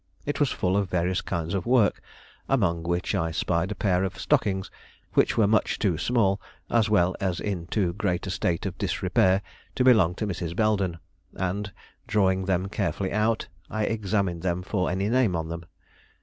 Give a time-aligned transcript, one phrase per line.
[0.25, 2.01] It was full of various kinds of work,
[2.49, 4.71] among which I spied a pair of stockings,
[5.13, 9.43] which were much too small, as well as in too great a state of disrepair,
[9.75, 10.55] to belong to Mrs.
[10.55, 10.97] Belden;
[11.35, 11.71] and
[12.07, 15.65] drawing them carefully out, I examined them for any name on them.